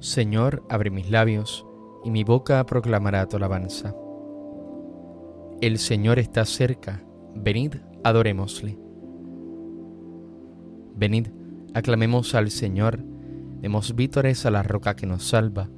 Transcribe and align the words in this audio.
Señor, 0.00 0.64
abre 0.70 0.90
mis 0.90 1.10
labios, 1.10 1.66
y 2.04 2.10
mi 2.10 2.24
boca 2.24 2.64
proclamará 2.64 3.26
tu 3.26 3.36
alabanza. 3.36 3.94
El 5.60 5.78
Señor 5.78 6.18
está 6.18 6.46
cerca, 6.46 7.04
venid, 7.34 7.74
adorémosle. 8.02 8.78
Venid, 10.96 11.28
aclamemos 11.74 12.34
al 12.34 12.50
Señor, 12.50 13.04
demos 13.60 13.94
vítores 13.94 14.46
a 14.46 14.50
la 14.50 14.62
roca 14.62 14.96
que 14.96 15.04
nos 15.04 15.28
salva, 15.28 15.68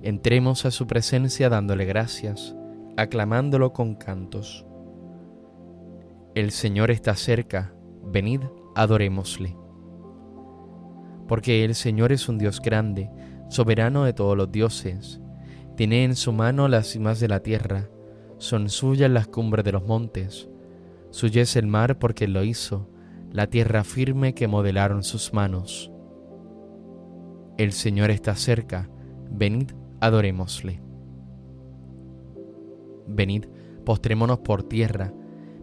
entremos 0.00 0.64
a 0.64 0.70
su 0.70 0.86
presencia 0.86 1.50
dándole 1.50 1.84
gracias, 1.84 2.56
aclamándolo 2.96 3.74
con 3.74 3.94
cantos. 3.94 4.64
El 6.34 6.50
Señor 6.50 6.90
está 6.90 7.14
cerca, 7.14 7.74
venid, 8.02 8.40
adorémosle. 8.74 9.54
Porque 11.28 11.62
el 11.62 11.74
Señor 11.74 12.12
es 12.12 12.26
un 12.30 12.38
Dios 12.38 12.62
grande, 12.62 13.10
soberano 13.48 14.04
de 14.04 14.12
todos 14.12 14.36
los 14.36 14.50
dioses. 14.50 15.20
Tiene 15.76 16.04
en 16.04 16.16
su 16.16 16.32
mano 16.32 16.68
las 16.68 16.88
cimas 16.88 17.20
de 17.20 17.28
la 17.28 17.40
tierra, 17.40 17.88
son 18.38 18.68
suyas 18.68 19.10
las 19.10 19.28
cumbres 19.28 19.64
de 19.64 19.72
los 19.72 19.86
montes. 19.86 20.48
Suya 21.10 21.42
es 21.42 21.56
el 21.56 21.66
mar 21.66 21.98
porque 21.98 22.28
lo 22.28 22.44
hizo, 22.44 22.88
la 23.32 23.46
tierra 23.48 23.84
firme 23.84 24.34
que 24.34 24.48
modelaron 24.48 25.02
sus 25.02 25.32
manos. 25.32 25.90
El 27.56 27.72
Señor 27.72 28.10
está 28.10 28.34
cerca, 28.34 28.90
venid, 29.30 29.72
adorémosle. 30.00 30.82
Venid, 33.06 33.46
postrémonos 33.84 34.40
por 34.40 34.62
tierra, 34.62 35.14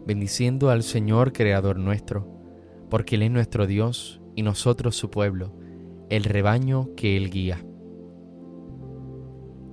bendiciendo 0.06 0.70
al 0.70 0.82
Señor 0.82 1.32
Creador 1.32 1.78
nuestro, 1.78 2.26
porque 2.90 3.14
Él 3.14 3.22
es 3.22 3.30
nuestro 3.30 3.66
Dios 3.66 4.20
y 4.34 4.42
nosotros 4.42 4.96
su 4.96 5.10
pueblo, 5.10 5.52
el 6.10 6.24
rebaño 6.24 6.90
que 6.96 7.16
Él 7.16 7.30
guía. 7.30 7.64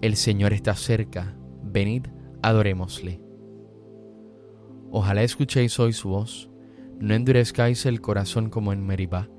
El 0.02 0.16
Señor 0.16 0.52
está 0.52 0.74
cerca, 0.74 1.36
venid, 1.64 2.08
adorémosle. 2.42 3.22
Ojalá 4.90 5.22
escuchéis 5.22 5.80
hoy 5.80 5.94
su 5.94 6.10
voz, 6.10 6.50
no 7.00 7.14
endurezcáis 7.14 7.86
el 7.86 8.02
corazón 8.02 8.50
como 8.50 8.74
en 8.74 8.84
Meribá, 8.84 9.30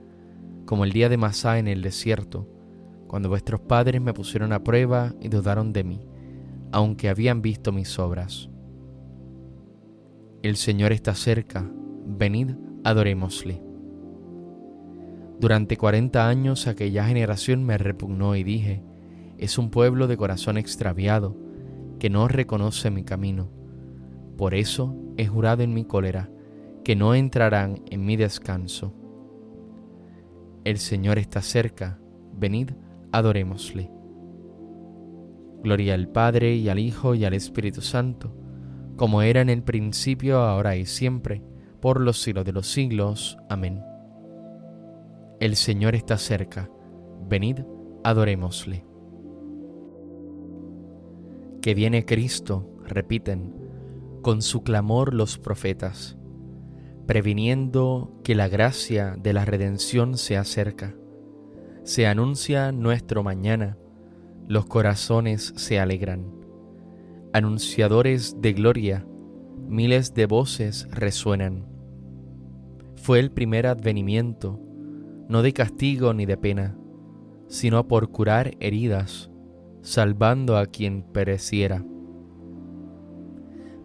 como 0.64 0.84
el 0.84 0.92
día 0.92 1.08
de 1.08 1.16
Masá 1.16 1.58
en 1.58 1.66
el 1.66 1.82
desierto, 1.82 2.48
cuando 3.08 3.28
vuestros 3.28 3.60
padres 3.60 4.00
me 4.00 4.14
pusieron 4.14 4.52
a 4.52 4.62
prueba 4.62 5.12
y 5.20 5.28
dudaron 5.28 5.72
de 5.72 5.82
mí, 5.82 6.06
aunque 6.70 7.08
habían 7.08 7.42
visto 7.42 7.72
mis 7.72 7.98
obras. 7.98 8.48
El 10.42 10.54
Señor 10.54 10.92
está 10.92 11.16
cerca, 11.16 11.68
venid, 12.06 12.52
adorémosle. 12.84 13.64
Durante 15.40 15.76
cuarenta 15.76 16.28
años 16.28 16.68
aquella 16.68 17.04
generación 17.04 17.64
me 17.64 17.78
repugnó 17.78 18.36
y 18.36 18.44
dije, 18.44 18.84
es 19.42 19.58
un 19.58 19.70
pueblo 19.70 20.06
de 20.06 20.16
corazón 20.16 20.56
extraviado, 20.56 21.36
que 21.98 22.10
no 22.10 22.28
reconoce 22.28 22.92
mi 22.92 23.02
camino. 23.02 23.50
Por 24.36 24.54
eso 24.54 24.94
he 25.16 25.26
jurado 25.26 25.64
en 25.64 25.74
mi 25.74 25.84
cólera, 25.84 26.30
que 26.84 26.94
no 26.94 27.16
entrarán 27.16 27.82
en 27.90 28.04
mi 28.04 28.14
descanso. 28.14 28.94
El 30.62 30.78
Señor 30.78 31.18
está 31.18 31.42
cerca, 31.42 31.98
venid, 32.32 32.70
adorémosle. 33.10 33.90
Gloria 35.64 35.94
al 35.94 36.06
Padre 36.06 36.54
y 36.54 36.68
al 36.68 36.78
Hijo 36.78 37.16
y 37.16 37.24
al 37.24 37.34
Espíritu 37.34 37.80
Santo, 37.80 38.32
como 38.94 39.22
era 39.22 39.40
en 39.40 39.50
el 39.50 39.64
principio, 39.64 40.38
ahora 40.38 40.76
y 40.76 40.86
siempre, 40.86 41.42
por 41.80 42.00
los 42.00 42.22
siglos 42.22 42.44
de 42.44 42.52
los 42.52 42.68
siglos. 42.68 43.36
Amén. 43.50 43.82
El 45.40 45.56
Señor 45.56 45.96
está 45.96 46.16
cerca, 46.16 46.70
venid, 47.28 47.62
adorémosle 48.04 48.91
que 51.62 51.74
viene 51.74 52.04
Cristo, 52.04 52.68
repiten, 52.84 53.54
con 54.20 54.42
su 54.42 54.62
clamor 54.62 55.14
los 55.14 55.38
profetas, 55.38 56.18
previniendo 57.06 58.12
que 58.24 58.34
la 58.34 58.48
gracia 58.48 59.16
de 59.16 59.32
la 59.32 59.44
redención 59.44 60.18
se 60.18 60.36
acerca. 60.36 60.94
Se 61.84 62.06
anuncia 62.06 62.72
nuestro 62.72 63.22
mañana, 63.22 63.78
los 64.48 64.66
corazones 64.66 65.54
se 65.56 65.78
alegran. 65.78 66.26
Anunciadores 67.32 68.40
de 68.40 68.52
gloria, 68.52 69.06
miles 69.68 70.14
de 70.14 70.26
voces 70.26 70.88
resuenan. 70.90 71.66
Fue 72.96 73.20
el 73.20 73.30
primer 73.30 73.68
advenimiento, 73.68 74.60
no 75.28 75.42
de 75.42 75.52
castigo 75.52 76.12
ni 76.12 76.26
de 76.26 76.36
pena, 76.36 76.76
sino 77.46 77.86
por 77.86 78.10
curar 78.10 78.52
heridas 78.60 79.31
salvando 79.82 80.56
a 80.56 80.66
quien 80.66 81.02
pereciera. 81.02 81.84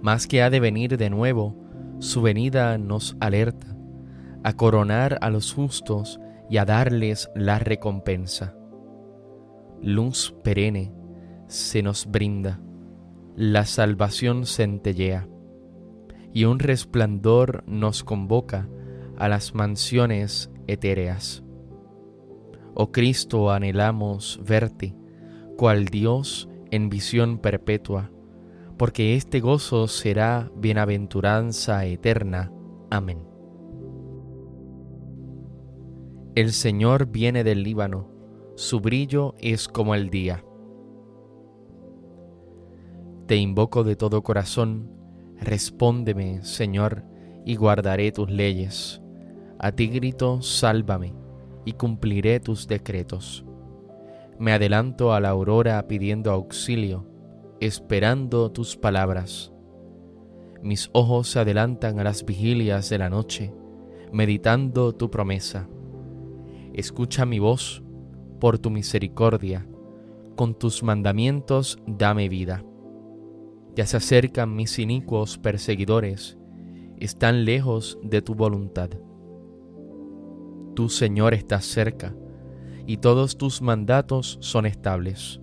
Más 0.01 0.27
que 0.27 0.41
ha 0.41 0.49
de 0.49 0.59
venir 0.59 0.97
de 0.97 1.09
nuevo, 1.09 1.55
su 1.99 2.21
venida 2.21 2.77
nos 2.77 3.17
alerta 3.19 3.75
a 4.43 4.53
coronar 4.53 5.17
a 5.21 5.29
los 5.29 5.53
justos 5.53 6.19
y 6.49 6.57
a 6.57 6.65
darles 6.65 7.29
la 7.35 7.59
recompensa. 7.59 8.55
Luz 9.81 10.33
perenne 10.43 10.93
se 11.47 11.81
nos 11.81 12.05
brinda, 12.05 12.59
la 13.35 13.65
salvación 13.65 14.45
centellea, 14.45 15.27
y 16.33 16.45
un 16.45 16.59
resplandor 16.59 17.63
nos 17.67 18.03
convoca 18.03 18.67
a 19.17 19.27
las 19.27 19.55
mansiones 19.55 20.51
etéreas. 20.67 21.43
Oh 22.73 22.91
Cristo, 22.91 23.51
anhelamos 23.51 24.39
verte, 24.43 24.95
cual 25.57 25.85
Dios 25.85 26.47
en 26.71 26.89
visión 26.89 27.39
perpetua, 27.39 28.11
porque 28.77 29.15
este 29.15 29.39
gozo 29.39 29.87
será 29.87 30.51
bienaventuranza 30.55 31.83
eterna. 31.85 32.51
Amén. 32.89 33.27
El 36.35 36.53
Señor 36.53 37.07
viene 37.07 37.43
del 37.43 37.63
Líbano, 37.63 38.11
su 38.55 38.79
brillo 38.79 39.33
es 39.39 39.67
como 39.67 39.95
el 39.95 40.09
día. 40.11 40.45
Te 43.25 43.35
invoco 43.35 43.83
de 43.83 43.95
todo 43.95 44.21
corazón, 44.21 44.91
respóndeme, 45.39 46.43
Señor, 46.43 47.03
y 47.45 47.55
guardaré 47.55 48.11
tus 48.11 48.29
leyes. 48.29 49.01
A 49.57 49.71
ti 49.71 49.87
grito, 49.87 50.41
sálvame, 50.43 51.13
y 51.65 51.73
cumpliré 51.73 52.39
tus 52.39 52.67
decretos. 52.67 53.46
Me 54.39 54.53
adelanto 54.53 55.13
a 55.13 55.19
la 55.19 55.29
aurora 55.29 55.87
pidiendo 55.87 56.31
auxilio, 56.31 57.07
esperando 57.59 58.51
tus 58.51 58.77
palabras. 58.77 59.51
Mis 60.61 60.91
ojos 60.93 61.29
se 61.29 61.39
adelantan 61.39 61.99
a 61.99 62.03
las 62.03 62.23
vigilias 62.23 62.87
de 62.89 62.99
la 62.99 63.09
noche, 63.09 63.51
meditando 64.11 64.93
tu 64.93 65.09
promesa. 65.09 65.67
Escucha 66.73 67.25
mi 67.25 67.39
voz 67.39 67.81
por 68.39 68.59
tu 68.59 68.69
misericordia, 68.69 69.67
con 70.35 70.53
tus 70.53 70.83
mandamientos 70.83 71.79
dame 71.87 72.29
vida. 72.29 72.63
Ya 73.75 73.87
se 73.87 73.97
acercan 73.97 74.55
mis 74.55 74.77
inicuos 74.77 75.39
perseguidores, 75.39 76.37
están 76.99 77.43
lejos 77.43 77.97
de 78.03 78.21
tu 78.21 78.35
voluntad. 78.35 78.91
Tu 80.75 80.89
Señor, 80.89 81.33
estás 81.33 81.65
cerca 81.65 82.13
y 82.87 82.97
todos 82.97 83.37
tus 83.37 83.61
mandatos 83.61 84.37
son 84.41 84.65
estables. 84.65 85.41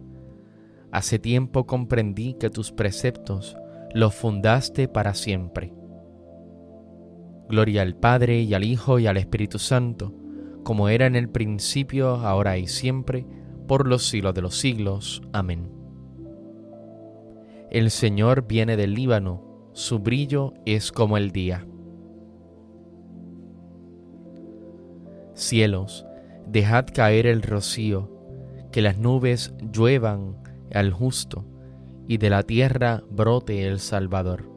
Hace 0.91 1.19
tiempo 1.19 1.67
comprendí 1.67 2.35
que 2.35 2.49
tus 2.49 2.73
preceptos 2.73 3.57
los 3.93 4.15
fundaste 4.15 4.89
para 4.89 5.15
siempre. 5.15 5.73
Gloria 7.49 7.83
al 7.83 7.95
Padre 7.95 8.41
y 8.41 8.55
al 8.55 8.65
Hijo 8.65 8.99
y 8.99 9.07
al 9.07 9.19
Espíritu 9.19 9.59
Santo, 9.59 10.15
como 10.65 10.89
era 10.89 11.07
en 11.07 11.15
el 11.15 11.29
principio, 11.29 12.15
ahora 12.15 12.57
y 12.57 12.67
siempre, 12.67 13.27
por 13.69 13.87
los 13.87 14.07
siglos 14.09 14.35
de 14.35 14.43
los 14.43 14.57
siglos. 14.57 15.23
Amén. 15.33 15.71
El 17.71 17.91
Señor 17.91 18.47
viene 18.47 18.77
del 18.79 18.95
Líbano, 18.95 19.69
su 19.73 19.99
brillo 19.99 20.55
es 20.65 20.93
como 20.93 21.19
el 21.19 21.31
día. 21.31 21.67
Cielos, 25.35 26.07
Dejad 26.47 26.87
caer 26.95 27.27
el 27.27 27.43
rocío, 27.43 28.11
que 28.71 28.83
las 28.83 28.99
nubes 28.99 29.55
lluevan 29.73 30.37
al 30.73 30.93
justo, 30.93 31.47
y 32.07 32.19
de 32.19 32.29
la 32.29 32.43
tierra 32.43 33.03
brote 33.11 33.67
el 33.67 33.81
Salvador. 33.81 34.51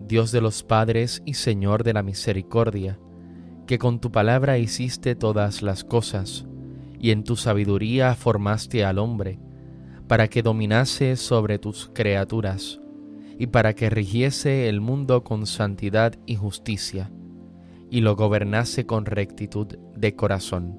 Dios 0.00 0.32
de 0.32 0.40
los 0.40 0.62
padres 0.62 1.22
y 1.26 1.34
Señor 1.34 1.84
de 1.84 1.92
la 1.92 2.02
misericordia, 2.02 2.98
que 3.66 3.78
con 3.78 4.00
tu 4.00 4.10
palabra 4.10 4.58
hiciste 4.58 5.14
todas 5.14 5.62
las 5.62 5.84
cosas, 5.84 6.46
y 6.98 7.10
en 7.10 7.24
tu 7.24 7.36
sabiduría 7.36 8.14
formaste 8.14 8.84
al 8.84 8.98
hombre, 8.98 9.38
para 10.08 10.28
que 10.28 10.42
dominase 10.42 11.16
sobre 11.16 11.58
tus 11.58 11.90
criaturas, 11.94 12.80
y 13.38 13.48
para 13.48 13.74
que 13.74 13.90
rigiese 13.90 14.68
el 14.68 14.80
mundo 14.80 15.24
con 15.24 15.46
santidad 15.46 16.14
y 16.26 16.36
justicia 16.36 17.10
y 17.90 18.00
lo 18.00 18.14
gobernase 18.16 18.86
con 18.86 19.04
rectitud 19.04 19.66
de 19.96 20.14
corazón. 20.14 20.78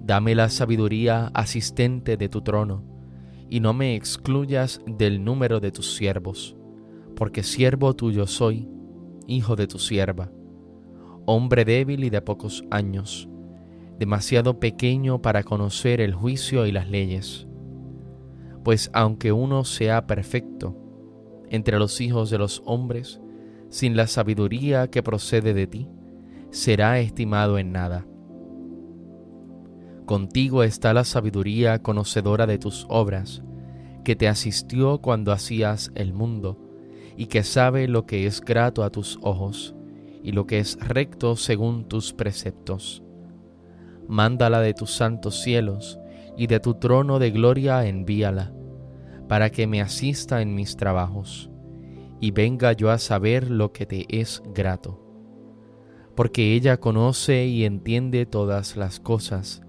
Dame 0.00 0.34
la 0.34 0.48
sabiduría 0.48 1.30
asistente 1.34 2.16
de 2.16 2.28
tu 2.28 2.40
trono, 2.40 2.82
y 3.48 3.60
no 3.60 3.74
me 3.74 3.94
excluyas 3.94 4.80
del 4.86 5.22
número 5.22 5.60
de 5.60 5.70
tus 5.70 5.94
siervos, 5.94 6.56
porque 7.14 7.42
siervo 7.42 7.94
tuyo 7.94 8.26
soy, 8.26 8.66
hijo 9.26 9.54
de 9.54 9.66
tu 9.66 9.78
sierva, 9.78 10.32
hombre 11.26 11.64
débil 11.64 12.02
y 12.04 12.10
de 12.10 12.22
pocos 12.22 12.64
años, 12.70 13.28
demasiado 13.98 14.58
pequeño 14.58 15.20
para 15.20 15.44
conocer 15.44 16.00
el 16.00 16.14
juicio 16.14 16.66
y 16.66 16.72
las 16.72 16.88
leyes. 16.88 17.46
Pues 18.64 18.90
aunque 18.94 19.32
uno 19.32 19.64
sea 19.64 20.06
perfecto, 20.06 20.76
entre 21.50 21.78
los 21.78 22.00
hijos 22.00 22.30
de 22.30 22.38
los 22.38 22.62
hombres, 22.64 23.20
sin 23.72 23.96
la 23.96 24.06
sabiduría 24.06 24.90
que 24.90 25.02
procede 25.02 25.54
de 25.54 25.66
ti, 25.66 25.88
será 26.50 27.00
estimado 27.00 27.58
en 27.58 27.72
nada. 27.72 28.06
Contigo 30.04 30.62
está 30.62 30.92
la 30.92 31.04
sabiduría 31.04 31.82
conocedora 31.82 32.46
de 32.46 32.58
tus 32.58 32.84
obras, 32.90 33.42
que 34.04 34.14
te 34.14 34.28
asistió 34.28 34.98
cuando 34.98 35.32
hacías 35.32 35.90
el 35.94 36.12
mundo, 36.12 36.58
y 37.16 37.26
que 37.26 37.42
sabe 37.42 37.88
lo 37.88 38.04
que 38.04 38.26
es 38.26 38.42
grato 38.42 38.84
a 38.84 38.90
tus 38.90 39.18
ojos, 39.22 39.74
y 40.22 40.32
lo 40.32 40.46
que 40.46 40.58
es 40.58 40.78
recto 40.86 41.34
según 41.34 41.88
tus 41.88 42.12
preceptos. 42.12 43.02
Mándala 44.06 44.60
de 44.60 44.74
tus 44.74 44.90
santos 44.90 45.40
cielos, 45.40 45.98
y 46.36 46.46
de 46.46 46.60
tu 46.60 46.74
trono 46.74 47.18
de 47.18 47.30
gloria 47.30 47.86
envíala, 47.86 48.52
para 49.28 49.48
que 49.48 49.66
me 49.66 49.80
asista 49.80 50.42
en 50.42 50.54
mis 50.54 50.76
trabajos, 50.76 51.48
y 52.22 52.30
venga 52.30 52.72
yo 52.72 52.92
a 52.92 52.98
saber 52.98 53.50
lo 53.50 53.72
que 53.72 53.84
te 53.84 54.06
es 54.08 54.44
grato. 54.54 54.96
Porque 56.14 56.54
ella 56.54 56.76
conoce 56.76 57.46
y 57.46 57.64
entiende 57.64 58.26
todas 58.26 58.76
las 58.76 59.00
cosas, 59.00 59.60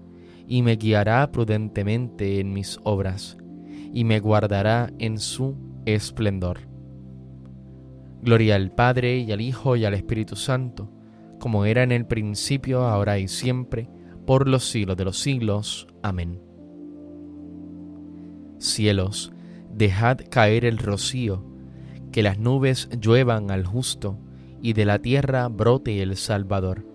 y 0.46 0.62
me 0.62 0.76
guiará 0.76 1.32
prudentemente 1.32 2.38
en 2.38 2.52
mis 2.52 2.78
obras, 2.84 3.36
y 3.92 4.04
me 4.04 4.20
guardará 4.20 4.92
en 5.00 5.18
su 5.18 5.56
esplendor. 5.84 6.60
Gloria 8.22 8.54
al 8.54 8.70
Padre 8.70 9.18
y 9.18 9.32
al 9.32 9.40
Hijo 9.40 9.74
y 9.74 9.84
al 9.84 9.94
Espíritu 9.94 10.36
Santo, 10.36 10.92
como 11.40 11.64
era 11.64 11.82
en 11.82 11.90
el 11.90 12.06
principio, 12.06 12.82
ahora 12.84 13.18
y 13.18 13.26
siempre, 13.26 13.90
por 14.26 14.46
los 14.46 14.70
siglos 14.70 14.96
de 14.96 15.04
los 15.04 15.18
siglos. 15.18 15.88
Amén. 16.04 16.40
Cielos, 18.58 19.32
dejad 19.72 20.18
caer 20.30 20.64
el 20.64 20.78
rocío, 20.78 21.53
que 22.14 22.22
las 22.22 22.38
nubes 22.38 22.88
lluevan 23.00 23.50
al 23.50 23.66
justo, 23.66 24.20
y 24.62 24.74
de 24.74 24.84
la 24.84 25.00
tierra 25.00 25.48
brote 25.48 26.00
el 26.00 26.16
Salvador. 26.16 26.86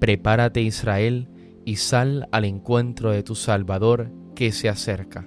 Prepárate 0.00 0.60
Israel 0.60 1.28
y 1.64 1.76
sal 1.76 2.28
al 2.32 2.44
encuentro 2.44 3.12
de 3.12 3.22
tu 3.22 3.36
Salvador 3.36 4.10
que 4.34 4.50
se 4.50 4.68
acerca. 4.68 5.24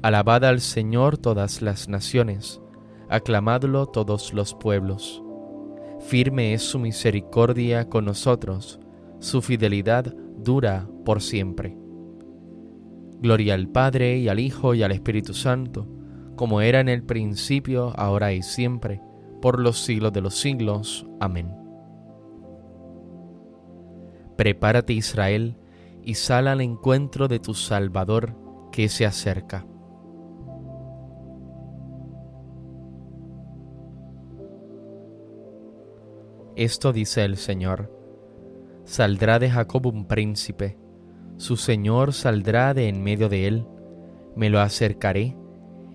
Alabad 0.00 0.46
al 0.46 0.62
Señor 0.62 1.18
todas 1.18 1.60
las 1.60 1.86
naciones, 1.86 2.62
aclamadlo 3.10 3.84
todos 3.88 4.32
los 4.32 4.54
pueblos. 4.54 5.22
Firme 6.00 6.54
es 6.54 6.62
su 6.62 6.78
misericordia 6.78 7.90
con 7.90 8.06
nosotros, 8.06 8.80
su 9.18 9.42
fidelidad 9.42 10.14
dura 10.38 10.88
por 11.04 11.20
siempre. 11.20 11.76
Gloria 13.20 13.54
al 13.54 13.68
Padre 13.68 14.18
y 14.18 14.28
al 14.28 14.38
Hijo 14.38 14.74
y 14.74 14.82
al 14.82 14.92
Espíritu 14.92 15.34
Santo, 15.34 15.86
como 16.36 16.60
era 16.60 16.80
en 16.80 16.88
el 16.88 17.02
principio, 17.02 17.92
ahora 17.96 18.32
y 18.32 18.42
siempre, 18.42 19.00
por 19.42 19.58
los 19.58 19.80
siglos 19.80 20.12
de 20.12 20.20
los 20.20 20.34
siglos. 20.34 21.06
Amén. 21.20 21.52
Prepárate 24.36 24.92
Israel 24.92 25.56
y 26.02 26.14
sal 26.14 26.46
al 26.46 26.60
encuentro 26.60 27.26
de 27.26 27.40
tu 27.40 27.54
Salvador 27.54 28.36
que 28.70 28.88
se 28.88 29.04
acerca. 29.04 29.66
Esto 36.54 36.92
dice 36.92 37.24
el 37.24 37.36
Señor. 37.36 37.92
Saldrá 38.84 39.38
de 39.38 39.50
Jacob 39.50 39.86
un 39.86 40.06
príncipe, 40.06 40.76
su 41.38 41.56
Señor 41.56 42.12
saldrá 42.12 42.74
de 42.74 42.88
en 42.88 43.02
medio 43.02 43.28
de 43.28 43.46
él, 43.46 43.66
me 44.34 44.50
lo 44.50 44.60
acercaré 44.60 45.36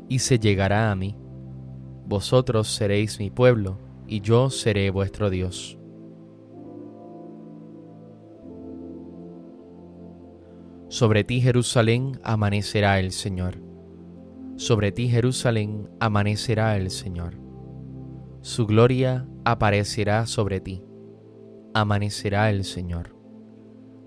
y 0.07 0.19
se 0.19 0.39
llegará 0.39 0.89
a 0.89 0.95
mí. 0.95 1.17
Vosotros 2.05 2.69
seréis 2.69 3.19
mi 3.19 3.29
pueblo 3.29 3.77
y 4.07 4.21
yo 4.21 4.49
seré 4.49 4.89
vuestro 4.89 5.29
Dios. 5.29 5.77
Sobre 10.87 11.25
ti 11.25 11.41
Jerusalén 11.41 12.19
amanecerá 12.23 12.99
el 12.99 13.11
Señor. 13.11 13.61
Sobre 14.55 14.93
ti 14.93 15.09
Jerusalén 15.09 15.89
amanecerá 15.99 16.77
el 16.77 16.89
Señor. 16.89 17.37
Su 18.41 18.65
gloria 18.65 19.27
aparecerá 19.43 20.25
sobre 20.25 20.61
ti. 20.61 20.83
Amanecerá 21.73 22.49
el 22.49 22.63
Señor. 22.63 23.22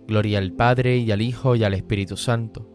Gloria 0.07 0.39
al 0.39 0.53
Padre 0.53 0.99
y 0.99 1.11
al 1.11 1.23
Hijo 1.23 1.57
y 1.57 1.65
al 1.65 1.75
Espíritu 1.75 2.17
Santo. 2.17 2.71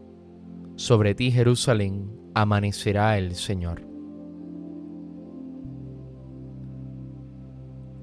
Sobre 0.76 1.14
ti 1.14 1.30
Jerusalén 1.30 2.10
amanecerá 2.34 3.18
el 3.18 3.34
Señor. 3.34 3.86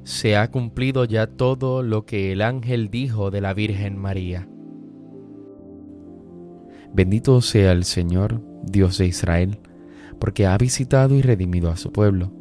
Se 0.03 0.35
ha 0.35 0.49
cumplido 0.49 1.05
ya 1.05 1.27
todo 1.27 1.83
lo 1.83 2.05
que 2.05 2.31
el 2.31 2.41
ángel 2.41 2.89
dijo 2.89 3.29
de 3.29 3.41
la 3.41 3.53
Virgen 3.53 3.97
María 3.97 4.47
Bendito 6.91 7.39
sea 7.41 7.71
el 7.71 7.83
Señor, 7.83 8.41
Dios 8.63 8.97
de 8.97 9.05
Israel, 9.05 9.59
porque 10.19 10.47
ha 10.47 10.57
visitado 10.57 11.15
y 11.15 11.21
redimido 11.21 11.69
a 11.69 11.77
su 11.77 11.91
pueblo, 11.91 12.31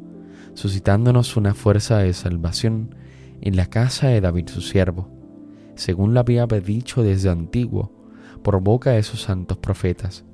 suscitándonos 0.54 1.36
una 1.36 1.54
fuerza 1.54 1.98
de 1.98 2.14
salvación 2.14 2.94
en 3.42 3.56
la 3.56 3.66
casa 3.66 4.08
de 4.08 4.22
David 4.22 4.48
su 4.48 4.62
siervo, 4.62 5.17
según 5.78 6.12
lo 6.12 6.18
había 6.18 6.44
dicho 6.46 7.04
desde 7.04 7.30
antiguo 7.30 7.92
por 8.42 8.60
boca 8.60 8.90
de 8.90 9.04
sus 9.04 9.22
santos 9.22 9.58
profetas. 9.58 10.24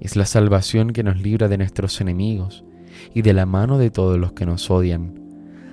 Es 0.00 0.16
la 0.16 0.24
salvación 0.24 0.94
que 0.94 1.02
nos 1.02 1.20
libra 1.20 1.48
de 1.48 1.58
nuestros 1.58 2.00
enemigos 2.00 2.64
y 3.12 3.20
de 3.20 3.34
la 3.34 3.44
mano 3.44 3.76
de 3.76 3.90
todos 3.90 4.18
los 4.18 4.32
que 4.32 4.46
nos 4.46 4.70
odian. 4.70 5.20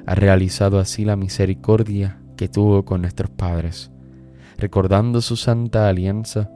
Ha 0.05 0.15
realizado 0.15 0.79
así 0.79 1.05
la 1.05 1.15
misericordia 1.15 2.19
que 2.35 2.49
tuvo 2.49 2.83
con 2.83 3.01
nuestros 3.01 3.29
padres, 3.29 3.89
recordando 4.57 5.21
su 5.21 5.37
santa 5.37 5.87
alianza 5.87 6.51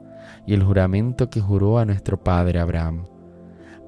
y 0.46 0.52
el 0.52 0.62
juramento 0.62 1.30
que 1.30 1.40
juró 1.40 1.78
a 1.78 1.86
nuestro 1.86 2.22
padre 2.22 2.60
Abraham, 2.60 3.06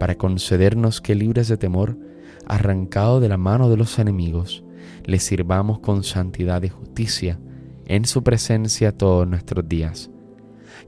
para 0.00 0.14
concedernos 0.14 1.02
que 1.02 1.14
libres 1.14 1.49
de 1.49 1.59
temor, 1.59 1.99
arrancado 2.47 3.21
de 3.21 3.28
la 3.28 3.37
mano 3.37 3.69
de 3.69 3.76
los 3.76 3.99
enemigos, 3.99 4.64
le 5.04 5.19
sirvamos 5.19 5.80
con 5.80 6.04
santidad 6.04 6.62
y 6.62 6.71
justicia 6.71 7.38
en 7.87 8.05
su 8.05 8.23
presencia 8.23 8.93
todos 8.93 9.26
nuestros 9.26 9.69
días. 9.69 10.11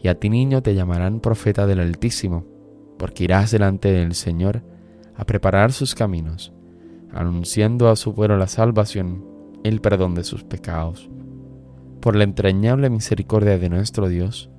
Y 0.03 0.09
a 0.09 0.19
ti 0.19 0.29
niño 0.29 0.63
te 0.63 0.75
llamarán 0.75 1.21
profeta 1.21 1.67
del 1.67 1.81
Altísimo, 1.81 2.45
porque 2.99 3.25
irás 3.25 3.51
delante 3.51 3.91
del 3.93 4.15
Señor 4.15 4.63
a 5.17 5.25
preparar 5.25 5.73
sus 5.73 5.95
caminos, 5.95 6.53
anunciando 7.13 7.89
a 7.89 7.97
su 7.97 8.15
pueblo 8.15 8.37
la 8.37 8.47
salvación, 8.47 9.25
el 9.65 9.81
perdón 9.81 10.15
de 10.15 10.25
sus 10.25 10.45
pecados. 10.45 11.09
Por 12.01 12.15
la 12.15 12.25
entrañable 12.25 12.91
misericordia 12.91 13.59
de 13.59 13.69
nuestro 13.69 14.09
Dios, 14.09 14.51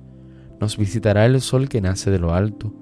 nos 0.60 0.76
visitará 0.76 1.24
el 1.24 1.40
sol 1.40 1.68
que 1.68 1.80
nace 1.80 2.10
de 2.10 2.18
lo 2.18 2.34
alto, 2.34 2.74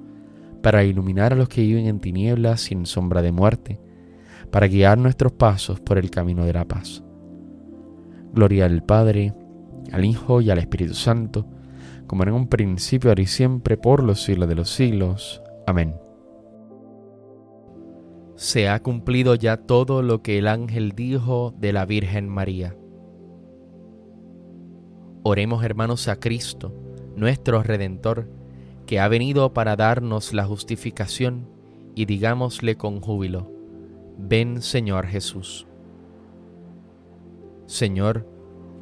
para 0.63 0.83
iluminar 0.83 1.33
a 1.33 1.37
los 1.37 1.49
que 1.49 1.61
viven 1.61 1.87
en 1.87 2.01
tinieblas 2.01 2.63
sin 2.63 2.87
sombra 2.87 3.23
de 3.23 3.31
muerte, 3.31 3.81
para 4.51 4.67
guiar 4.67 4.99
nuestros 4.99 5.33
pasos 5.33 5.79
por 5.79 5.99
el 5.99 6.11
camino 6.11 6.45
de 6.45 6.53
la 6.53 6.65
paz. 6.65 7.05
Gloria 8.33 8.67
al 8.67 8.83
Padre, 8.83 9.35
al 9.93 10.05
Hijo 10.05 10.41
y 10.41 10.51
al 10.51 10.59
Espíritu 10.59 10.95
Santo, 10.95 11.47
como 12.07 12.23
en 12.23 12.33
un 12.33 12.49
principio, 12.49 13.11
ahora 13.11 13.23
y 13.23 13.27
siempre, 13.27 13.77
por 13.77 14.03
los 14.03 14.23
siglos 14.23 14.49
de 14.49 14.55
los 14.55 14.71
siglos. 14.71 15.43
Amén. 15.67 15.95
Se 18.35 18.69
ha 18.69 18.81
cumplido 18.83 19.35
ya 19.35 19.57
todo 19.57 20.03
lo 20.03 20.23
que 20.23 20.39
el 20.39 20.49
ángel 20.49 20.93
dijo 20.93 21.55
de 21.59 21.73
la 21.73 21.85
Virgen 21.85 22.29
María. 22.29 22.77
Oremos 25.25 25.65
hermanos 25.65 26.09
a 26.09 26.17
Cristo 26.17 26.73
nuestro 27.19 27.63
Redentor, 27.63 28.29
que 28.87 29.01
ha 29.01 29.09
venido 29.09 29.53
para 29.53 29.77
darnos 29.77 30.33
la 30.33 30.45
justificación, 30.45 31.49
y 31.95 32.05
digámosle 32.05 32.77
con 32.77 33.01
júbilo, 33.01 33.51
ven 34.17 34.63
Señor 34.63 35.07
Jesús. 35.07 35.67
Señor, 37.67 38.27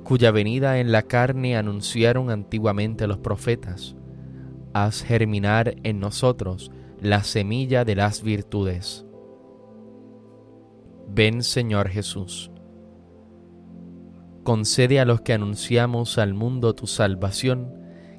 cuya 0.07 0.31
venida 0.31 0.79
en 0.79 0.93
la 0.93 1.03
carne 1.03 1.57
anunciaron 1.57 2.31
antiguamente 2.31 3.09
los 3.09 3.19
profetas, 3.19 3.97
haz 4.73 5.03
germinar 5.03 5.75
en 5.83 5.99
nosotros 5.99 6.71
la 7.01 7.25
semilla 7.25 7.85
de 7.85 7.97
las 7.97 8.23
virtudes. 8.23 9.05
Ven 11.09 11.43
Señor 11.43 11.89
Jesús. 11.89 12.53
concede 14.45 15.01
a 15.01 15.05
los 15.05 15.23
que 15.23 15.33
anunciamos 15.33 16.19
al 16.19 16.33
mundo 16.35 16.77
tu 16.77 16.87
salvación, 16.87 17.75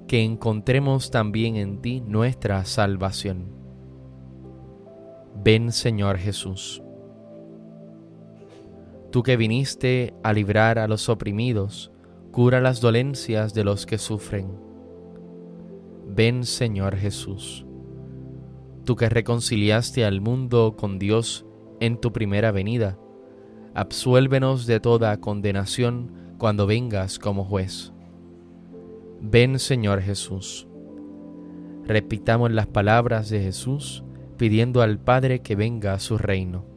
que 0.09 0.25
encontremos 0.25 1.09
también 1.09 1.55
en 1.55 1.81
ti 1.81 2.01
nuestra 2.01 2.65
salvación. 2.65 3.53
Ven 5.41 5.71
Señor 5.71 6.17
Jesús. 6.17 6.83
Tú 9.17 9.23
que 9.23 9.35
viniste 9.35 10.13
a 10.21 10.31
librar 10.31 10.77
a 10.77 10.87
los 10.87 11.09
oprimidos, 11.09 11.91
cura 12.29 12.61
las 12.61 12.81
dolencias 12.81 13.55
de 13.55 13.63
los 13.63 13.87
que 13.87 13.97
sufren. 13.97 14.47
Ven 16.05 16.43
Señor 16.43 16.95
Jesús. 16.95 17.65
Tú 18.85 18.95
que 18.95 19.09
reconciliaste 19.09 20.05
al 20.05 20.21
mundo 20.21 20.75
con 20.77 20.99
Dios 20.99 21.47
en 21.79 21.99
tu 21.99 22.13
primera 22.13 22.51
venida, 22.51 22.99
absuélvenos 23.73 24.67
de 24.67 24.79
toda 24.79 25.19
condenación 25.19 26.35
cuando 26.37 26.67
vengas 26.67 27.17
como 27.17 27.43
juez. 27.43 27.93
Ven 29.19 29.57
Señor 29.57 30.03
Jesús. 30.03 30.67
Repitamos 31.85 32.51
las 32.51 32.67
palabras 32.67 33.31
de 33.31 33.41
Jesús 33.41 34.03
pidiendo 34.37 34.83
al 34.83 34.99
Padre 34.99 35.39
que 35.39 35.55
venga 35.55 35.93
a 35.93 35.99
su 35.99 36.19
reino. 36.19 36.76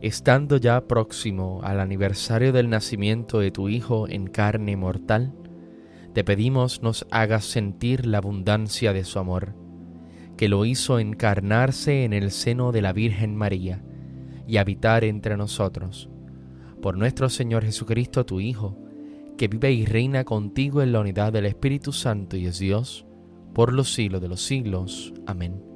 estando 0.00 0.56
ya 0.56 0.86
próximo 0.86 1.60
al 1.62 1.80
aniversario 1.80 2.52
del 2.52 2.68
nacimiento 2.68 3.38
de 3.38 3.50
tu 3.50 3.68
Hijo 3.68 4.08
en 4.08 4.26
carne 4.26 4.76
mortal, 4.76 5.32
te 6.12 6.24
pedimos 6.24 6.82
nos 6.82 7.06
hagas 7.10 7.44
sentir 7.44 8.06
la 8.06 8.18
abundancia 8.18 8.92
de 8.92 9.04
su 9.04 9.18
amor, 9.18 9.54
que 10.36 10.48
lo 10.48 10.64
hizo 10.64 10.98
encarnarse 10.98 12.04
en 12.04 12.12
el 12.12 12.30
seno 12.30 12.72
de 12.72 12.82
la 12.82 12.92
Virgen 12.92 13.36
María 13.36 13.82
y 14.46 14.56
habitar 14.56 15.04
entre 15.04 15.36
nosotros. 15.36 16.08
Por 16.80 16.96
nuestro 16.96 17.28
Señor 17.28 17.64
Jesucristo, 17.64 18.24
tu 18.24 18.40
Hijo, 18.40 18.78
que 19.36 19.48
vive 19.48 19.72
y 19.72 19.84
reina 19.84 20.24
contigo 20.24 20.82
en 20.82 20.92
la 20.92 21.00
unidad 21.00 21.32
del 21.32 21.46
Espíritu 21.46 21.92
Santo 21.92 22.36
y 22.36 22.46
es 22.46 22.58
Dios, 22.58 23.06
por 23.54 23.72
los 23.72 23.92
siglos 23.92 24.20
de 24.20 24.28
los 24.28 24.40
siglos. 24.40 25.12
Amén. 25.26 25.75